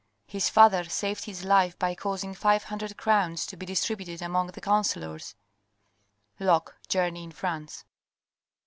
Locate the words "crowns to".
2.97-3.55